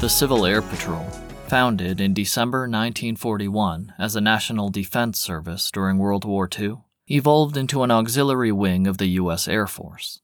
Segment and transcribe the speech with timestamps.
[0.00, 1.04] The Civil Air Patrol,
[1.48, 7.82] founded in December 1941 as a national defense service during World War II, evolved into
[7.82, 9.46] an auxiliary wing of the U.S.
[9.46, 10.22] Air Force.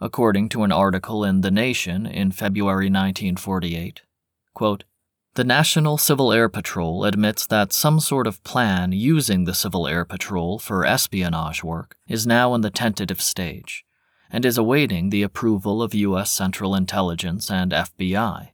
[0.00, 4.00] According to an article in The Nation in February 1948,
[4.54, 4.84] quote,
[5.34, 10.06] the National Civil Air Patrol admits that some sort of plan using the Civil Air
[10.06, 13.84] Patrol for espionage work is now in the tentative stage
[14.30, 16.32] and is awaiting the approval of U.S.
[16.32, 18.52] Central Intelligence and FBI.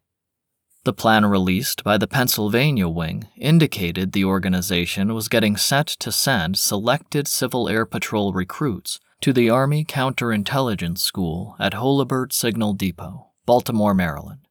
[0.84, 6.58] The plan released by the Pennsylvania wing indicated the organization was getting set to send
[6.58, 13.94] selected Civil Air Patrol recruits to the Army Counterintelligence School at Holabird Signal Depot, Baltimore,
[13.94, 14.48] Maryland.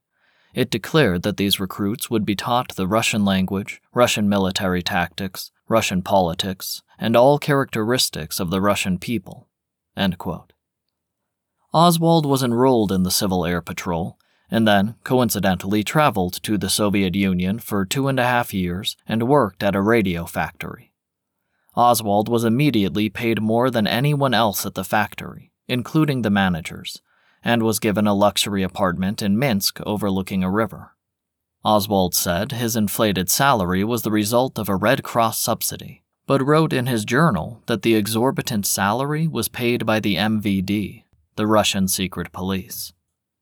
[0.53, 6.01] It declared that these recruits would be taught the Russian language, Russian military tactics, Russian
[6.01, 9.49] politics, and all characteristics of the Russian people.
[11.73, 14.17] Oswald was enrolled in the Civil Air Patrol
[14.51, 19.27] and then, coincidentally, traveled to the Soviet Union for two and a half years and
[19.27, 20.91] worked at a radio factory.
[21.75, 27.01] Oswald was immediately paid more than anyone else at the factory, including the managers,
[27.43, 30.91] and was given a luxury apartment in Minsk overlooking a river.
[31.63, 36.73] Oswald said his inflated salary was the result of a Red Cross subsidy, but wrote
[36.73, 41.03] in his journal that the exorbitant salary was paid by the MVD,
[41.35, 42.93] the Russian secret police.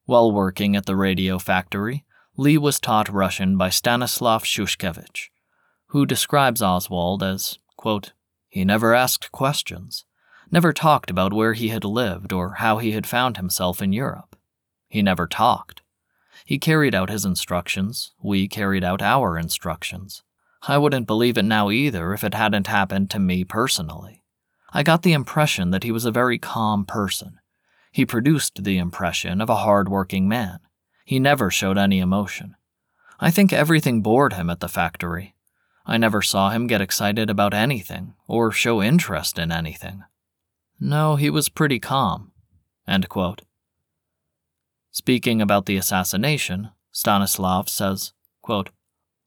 [0.10, 2.04] While working at the radio factory,
[2.36, 5.30] Lee was taught Russian by Stanislav Shushkevich,
[5.90, 8.14] who describes Oswald as, quote,
[8.48, 10.06] he never asked questions,
[10.50, 14.36] never talked about where he had lived or how he had found himself in Europe.
[14.88, 15.84] He never talked.
[16.44, 20.24] He carried out his instructions, we carried out our instructions.
[20.64, 24.24] I wouldn't believe it now either if it hadn't happened to me personally.
[24.74, 27.40] I got the impression that he was a very calm person,
[27.92, 30.60] he produced the impression of a hard-working man.
[31.06, 32.56] He never showed any emotion.
[33.20, 35.36] I think everything bored him at the factory.
[35.86, 40.04] I never saw him get excited about anything or show interest in anything.
[40.80, 42.32] No, he was pretty calm.
[44.92, 48.70] Speaking about the assassination, Stanislav says, quote,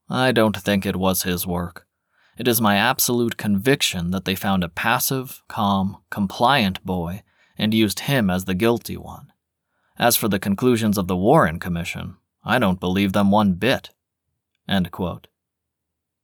[0.09, 1.87] I don't think it was his work.
[2.39, 7.23] It is my absolute conviction that they found a passive, calm, compliant boy
[7.59, 9.33] and used him as the guilty one.
[9.99, 13.91] As for the conclusions of the Warren Commission, I don't believe them one bit.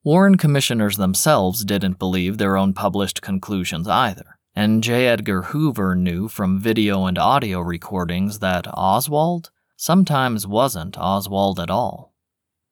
[0.05, 5.07] Warren commissioners themselves didn't believe their own published conclusions either, and J.
[5.07, 12.15] Edgar Hoover knew from video and audio recordings that Oswald sometimes wasn't Oswald at all.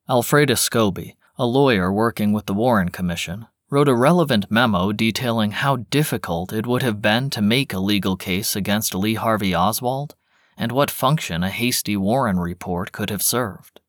[0.08, 5.76] Alfredda Scobey, a lawyer working with the Warren Commission, wrote a relevant memo detailing how
[5.76, 10.14] difficult it would have been to make a legal case against Lee Harvey Oswald
[10.56, 13.80] and what function a hasty Warren report could have served.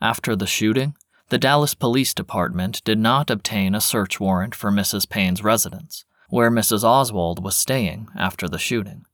[0.00, 0.94] After the shooting,
[1.28, 5.08] the Dallas Police Department did not obtain a search warrant for Mrs.
[5.08, 6.84] Paine's residence, where Mrs.
[6.84, 9.04] Oswald was staying after the shooting.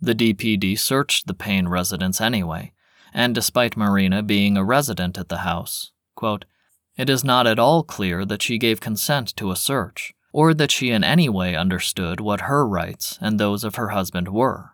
[0.00, 2.72] The DPD searched the Payne residence anyway,
[3.12, 6.46] and despite Marina being a resident at the house, quote,
[6.98, 10.72] it is not at all clear that she gave consent to a search, or that
[10.72, 14.72] she in any way understood what her rights and those of her husband were,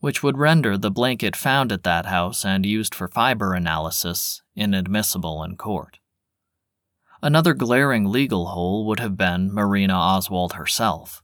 [0.00, 5.42] which would render the blanket found at that house and used for fiber analysis inadmissible
[5.44, 5.98] in court.
[7.22, 11.22] Another glaring legal hole would have been Marina Oswald herself.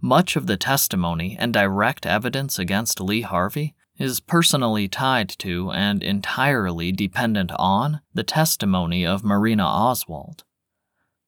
[0.00, 6.02] Much of the testimony and direct evidence against Lee Harvey is personally tied to and
[6.02, 10.42] entirely dependent on the testimony of Marina Oswald.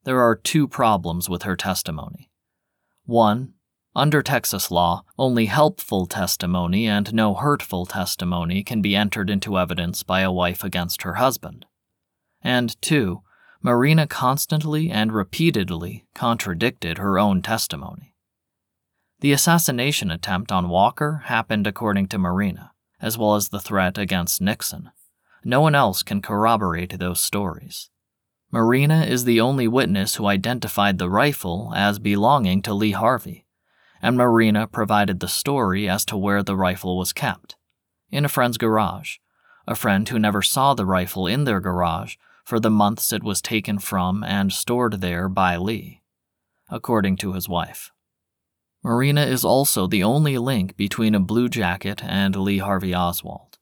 [0.04, 2.30] There are two problems with her testimony.
[3.04, 3.52] One,
[3.94, 10.02] under Texas law, only helpful testimony and no hurtful testimony can be entered into evidence
[10.02, 11.66] by a wife against her husband.
[12.40, 13.20] And two,
[13.60, 18.11] Marina constantly and repeatedly contradicted her own testimony.
[19.22, 24.40] The assassination attempt on Walker happened according to Marina, as well as the threat against
[24.40, 24.90] Nixon.
[25.44, 27.88] No one else can corroborate those stories.
[28.50, 33.46] Marina is the only witness who identified the rifle as belonging to Lee Harvey,
[34.02, 37.54] and Marina provided the story as to where the rifle was kept
[38.10, 39.18] in a friend's garage,
[39.68, 43.40] a friend who never saw the rifle in their garage for the months it was
[43.40, 46.02] taken from and stored there by Lee,
[46.68, 47.92] according to his wife.
[48.84, 53.58] Marina is also the only link between a blue jacket and Lee Harvey Oswald.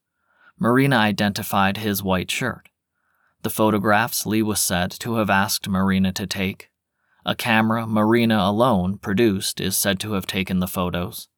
[0.58, 2.70] Marina identified his white shirt.
[3.42, 6.70] The photographs Lee was said to have asked Marina to take.
[7.26, 11.28] A camera Marina alone produced is said to have taken the photos.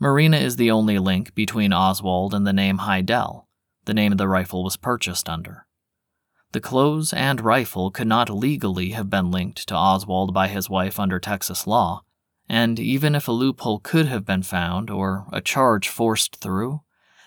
[0.00, 3.46] Marina is the only link between Oswald and the name Hidell,
[3.84, 5.66] the name the rifle was purchased under.
[6.52, 10.98] The clothes and rifle could not legally have been linked to Oswald by his wife
[10.98, 12.02] under Texas law,
[12.48, 16.80] and even if a loophole could have been found or a charge forced through,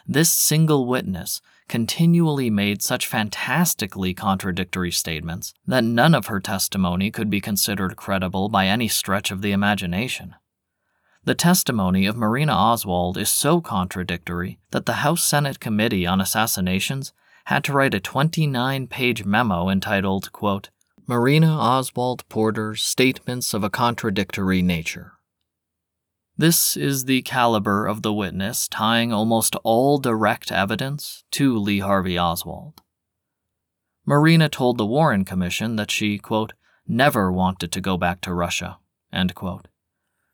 [0.07, 7.29] this single witness continually made such fantastically contradictory statements that none of her testimony could
[7.29, 10.35] be considered credible by any stretch of the imagination.
[11.25, 17.13] The testimony of Marina Oswald is so contradictory that the House Select Committee on Assassinations
[17.45, 20.69] had to write a 29 page memo entitled, quote,
[21.09, 25.13] Marina Oswald Porter's Statements of a Contradictory Nature.
[26.37, 32.15] This is the caliber of the witness tying almost all direct evidence to Lee Harvey
[32.15, 32.83] Oswald.
[34.05, 36.53] Marina told the Warren Commission that she, quote,
[36.87, 38.77] never wanted to go back to Russia,
[39.11, 39.67] end quote.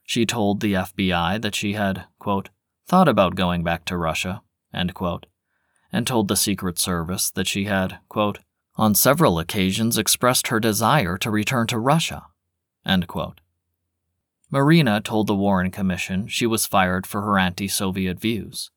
[0.03, 2.49] She told the FBI that she had, quote,
[2.85, 4.41] thought about going back to Russia,
[4.73, 5.25] end quote,
[5.93, 8.39] and told the Secret Service that she had, quote,
[8.77, 12.27] on several occasions expressed her desire to return to Russia.
[14.51, 18.71] Marina told the Warren Commission she was fired for her anti Soviet views.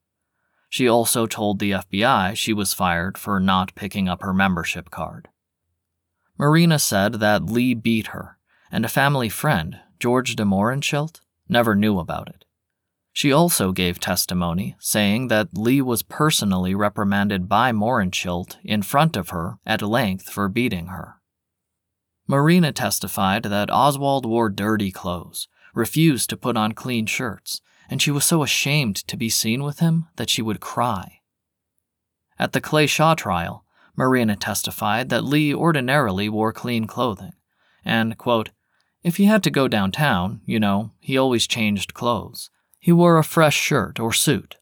[0.68, 5.28] She also told the FBI she was fired for not picking up her membership card.
[6.38, 8.38] Marina said that Lee beat her,
[8.70, 12.44] and a family friend, George de Mohrenschildt, never knew about it.
[13.18, 19.30] She also gave testimony saying that Lee was personally reprimanded by Mohrenschildt in front of
[19.30, 21.16] her at length for beating her.
[22.28, 27.60] Marina testified that Oswald wore dirty clothes, refused to put on clean shirts,
[27.90, 31.18] and she was so ashamed to be seen with him that she would cry.
[32.38, 33.64] At the Clay Shaw trial,
[33.96, 37.32] Marina testified that Lee ordinarily wore clean clothing,
[37.84, 38.50] and, quote,
[39.02, 43.24] if he had to go downtown, you know, he always changed clothes, he wore a
[43.24, 44.56] fresh shirt or suit.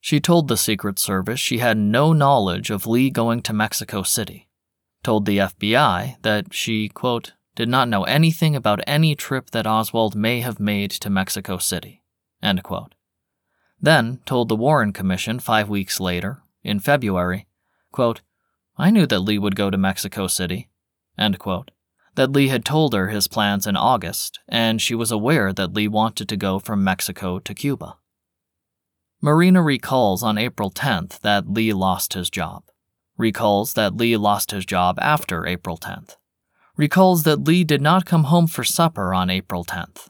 [0.00, 4.48] She told the Secret Service she had no knowledge of Lee going to Mexico City,
[5.02, 10.14] told the FBI that she, quote, did not know anything about any trip that Oswald
[10.14, 12.02] may have made to Mexico City,
[13.80, 17.46] Then told the Warren Commission five weeks later, in February,
[17.92, 18.22] quote,
[18.76, 20.68] I knew that Lee would go to Mexico City,
[21.16, 21.70] end quote
[22.14, 25.88] that Lee had told her his plans in August, and she was aware that Lee
[25.88, 27.96] wanted to go from Mexico to Cuba.
[29.20, 32.64] Marina recalls on April 10th that Lee lost his job,
[33.16, 36.16] recalls that Lee lost his job after April 10th,
[36.76, 40.08] recalls that Lee did not come home for supper on April 10th,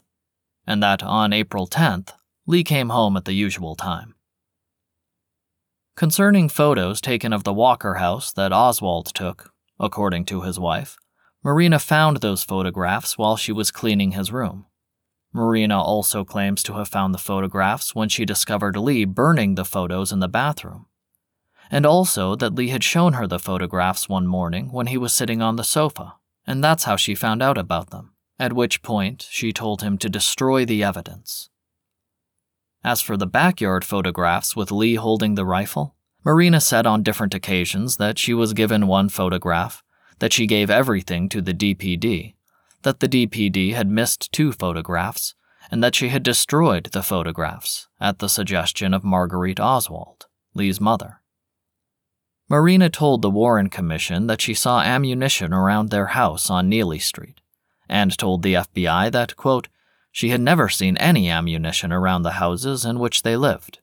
[0.67, 2.11] and that on April 10th,
[2.45, 4.15] Lee came home at the usual time.
[5.95, 10.97] Concerning photos taken of the Walker house that Oswald took, according to his wife,
[11.45, 14.65] Marina found those photographs while she was cleaning his room.
[15.31, 20.11] Marina also claims to have found the photographs when she discovered Lee burning the photos
[20.11, 20.87] in the bathroom.
[21.69, 25.43] And also that Lee had shown her the photographs one morning when he was sitting
[25.43, 26.15] on the sofa,
[26.47, 30.09] and that's how she found out about them, at which point she told him to
[30.09, 31.51] destroy the evidence.
[32.83, 37.97] As for the backyard photographs with Lee holding the rifle, Marina said on different occasions
[37.97, 39.83] that she was given one photograph
[40.19, 42.35] that she gave everything to the DPD,
[42.83, 45.35] that the DPD had missed two photographs,
[45.71, 51.21] and that she had destroyed the photographs at the suggestion of Marguerite Oswald, Lee's mother.
[52.47, 57.41] Marina told the Warren Commission that she saw ammunition around their house on Neely Street,
[57.89, 59.67] and told the FBI that, quote,
[60.11, 63.79] she had never seen any ammunition around the houses in which they lived.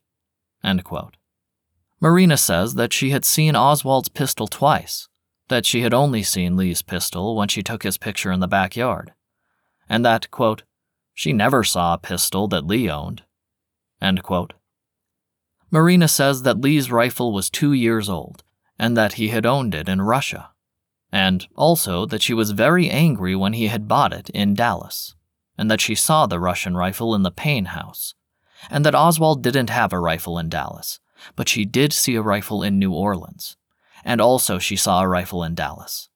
[2.00, 5.08] Marina says that she had seen Oswald's pistol twice,
[5.48, 9.12] that she had only seen Lee's pistol when she took his picture in the backyard,
[9.88, 10.62] and that, quote,
[11.14, 13.22] she never saw a pistol that Lee owned.
[15.70, 18.42] Marina says that Lee's rifle was two years old
[18.78, 20.50] and that he had owned it in Russia,
[21.12, 25.14] and also that she was very angry when he had bought it in Dallas,
[25.56, 28.14] and that she saw the Russian rifle in the Paine house,
[28.70, 30.98] and that Oswald didn't have a rifle in Dallas,
[31.36, 33.56] but she did see a rifle in New Orleans,
[34.04, 36.08] and also she saw a rifle in Dallas.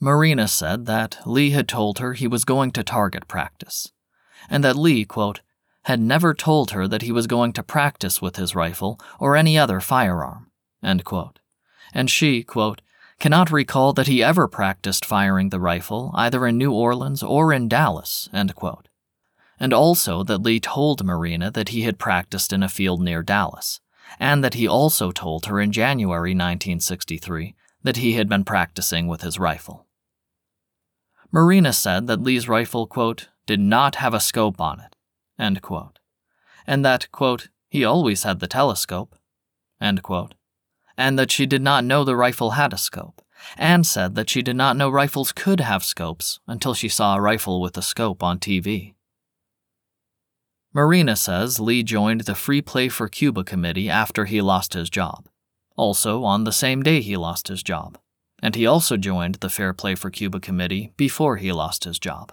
[0.00, 3.92] Marina said that Lee had told her he was going to target practice,
[4.48, 5.40] and that Lee, quote,
[5.82, 9.58] had never told her that he was going to practice with his rifle or any
[9.58, 10.50] other firearm.
[11.94, 12.82] And she, quote,
[13.18, 17.68] cannot recall that he ever practiced firing the rifle either in New Orleans or in
[17.68, 18.28] Dallas.
[18.32, 23.80] And also that Lee told Marina that he had practiced in a field near Dallas,
[24.18, 29.22] and that he also told her in January 1963 that he had been practicing with
[29.22, 29.86] his rifle.
[31.30, 34.96] Marina said that Lee's rifle, quote, did not have a scope on it,
[35.38, 35.98] end quote,
[36.66, 39.14] and that, quote, he always had the telescope,
[39.80, 40.34] end quote,
[40.96, 43.22] and that she did not know the rifle had a scope,
[43.56, 47.20] and said that she did not know rifles could have scopes until she saw a
[47.20, 48.94] rifle with a scope on TV.
[50.78, 55.28] Marina says Lee joined the Free Play for Cuba committee after he lost his job,
[55.74, 57.98] also on the same day he lost his job,
[58.40, 62.32] and he also joined the Fair Play for Cuba committee before he lost his job.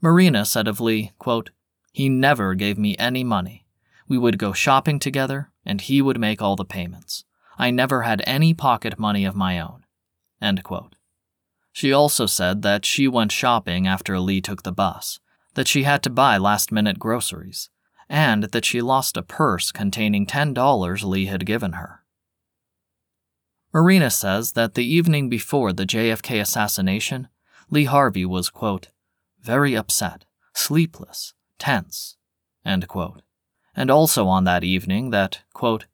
[0.00, 1.50] Marina said of Lee, quote,
[1.92, 3.66] He never gave me any money.
[4.08, 7.24] We would go shopping together, and he would make all the payments.
[7.58, 9.84] I never had any pocket money of my own.
[11.70, 15.20] She also said that she went shopping after Lee took the bus,
[15.54, 17.70] that she had to buy last minute groceries,
[18.08, 22.04] and that she lost a purse containing $10 Lee had given her.
[23.72, 27.28] Marina says that the evening before the JFK assassination,
[27.70, 28.88] Lee Harvey was, quote,
[29.40, 32.16] very upset, sleepless, tense,
[32.64, 33.22] end quote.
[33.74, 35.86] And also on that evening that, quote,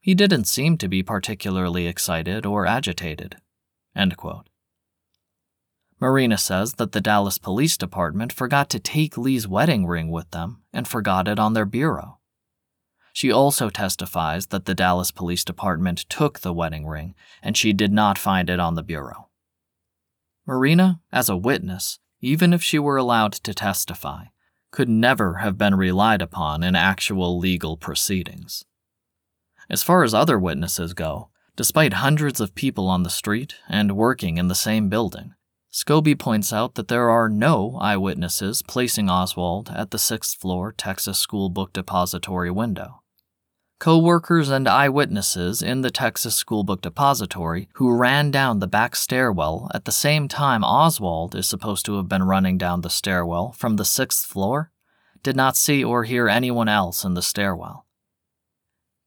[0.00, 3.36] he didn't seem to be particularly excited or agitated,
[3.94, 4.49] end quote.
[6.00, 10.62] Marina says that the Dallas Police Department forgot to take Lee's wedding ring with them
[10.72, 12.18] and forgot it on their bureau.
[13.12, 17.92] She also testifies that the Dallas Police Department took the wedding ring and she did
[17.92, 19.28] not find it on the bureau.
[20.46, 24.24] Marina, as a witness, even if she were allowed to testify,
[24.70, 28.64] could never have been relied upon in actual legal proceedings.
[29.68, 34.38] As far as other witnesses go, despite hundreds of people on the street and working
[34.38, 35.34] in the same building,
[35.72, 41.16] Scobey points out that there are no eyewitnesses placing Oswald at the sixth floor Texas
[41.16, 43.02] School Book Depository window.
[43.78, 48.96] Co workers and eyewitnesses in the Texas School Book Depository who ran down the back
[48.96, 53.52] stairwell at the same time Oswald is supposed to have been running down the stairwell
[53.52, 54.72] from the sixth floor
[55.22, 57.86] did not see or hear anyone else in the stairwell.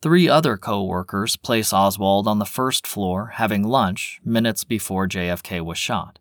[0.01, 5.59] Three other co workers place Oswald on the first floor having lunch minutes before JFK
[5.59, 6.19] was shot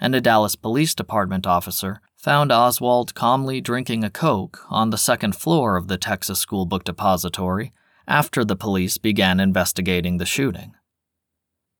[0.00, 5.36] and a Dallas Police Department officer found Oswald calmly drinking a Coke on the second
[5.36, 7.72] floor of the Texas School Book Depository
[8.06, 10.74] after the police began investigating the shooting.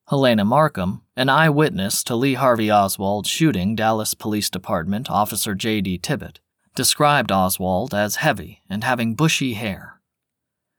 [0.09, 5.99] Helena Markham, an eyewitness to Lee Harvey Oswald shooting Dallas Police Department Officer J.D.
[5.99, 6.37] Tippit,
[6.77, 10.01] described Oswald as heavy and having bushy hair.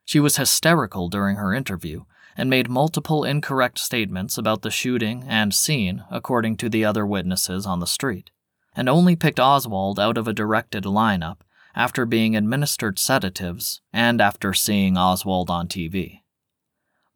[0.06, 2.06] She was hysterical during her interview
[2.38, 7.66] and made multiple incorrect statements about the shooting and scene according to the other witnesses
[7.66, 8.30] on the street,
[8.76, 11.38] and only picked Oswald out of a directed lineup
[11.76, 16.22] after being administered sedatives and after seeing Oswald on TV.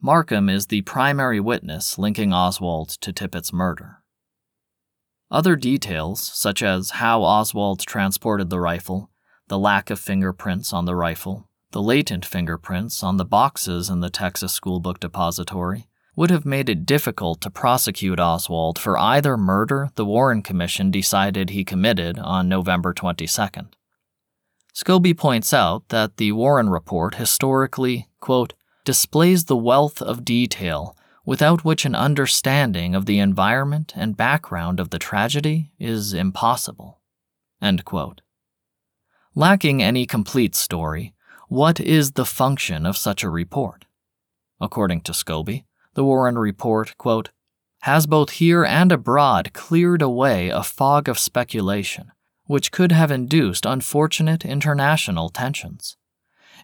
[0.02, 3.98] Markham is the primary witness linking Oswald to Tippit's murder.
[5.30, 9.12] Other details, such as how Oswald transported the rifle,
[9.48, 14.10] the lack of fingerprints on the rifle, the latent fingerprints on the boxes in the
[14.10, 19.90] Texas School Book Depository would have made it difficult to prosecute Oswald for either murder
[19.96, 23.74] the Warren Commission decided he committed on November 22nd.
[24.74, 31.64] Scobey points out that the Warren report historically, quote, displays the wealth of detail without
[31.64, 37.00] which an understanding of the environment and background of the tragedy is impossible.
[39.36, 41.14] Lacking any complete story,
[41.52, 43.84] what is the function of such a report?
[44.62, 45.66] According to Scobey,
[45.96, 47.32] the Warren Report, quote,
[47.82, 52.14] has both here and abroad cleared away a fog of speculation,
[52.46, 55.98] which could have induced unfortunate international tensions.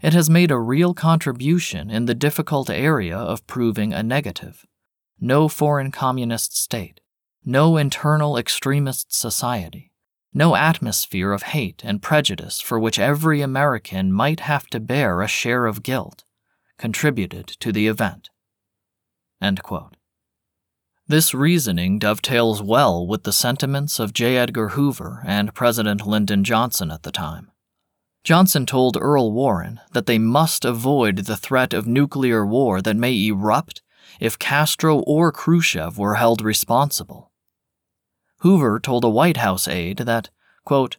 [0.02, 4.66] It has made a real contribution in the difficult area of proving a negative.
[5.20, 7.02] No foreign communist state,
[7.44, 9.87] no internal extremist society,
[10.38, 15.28] no atmosphere of hate and prejudice for which every American might have to bear a
[15.28, 16.24] share of guilt,
[16.78, 18.30] contributed to the event.
[21.08, 24.38] This reasoning dovetails well with the sentiments of J.
[24.38, 27.50] Edgar Hoover and President Lyndon Johnson at the time.
[28.24, 33.26] Johnson told Earl Warren that they must avoid the threat of nuclear war that may
[33.26, 33.82] erupt
[34.20, 37.32] if Castro or Khrushchev were held responsible.
[38.40, 40.30] Hoover told a White House aide that,
[40.64, 40.98] quote,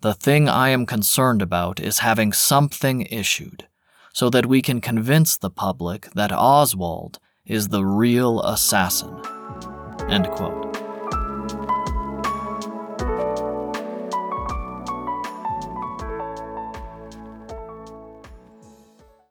[0.00, 3.68] The thing I am concerned about is having something issued
[4.12, 9.22] so that we can convince the public that Oswald is the real assassin.
[10.08, 10.81] End quote.